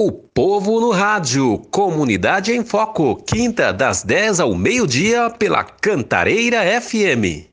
[0.00, 7.48] O Povo no Rádio, Comunidade em Foco, quinta das 10 ao meio-dia pela Cantareira FM.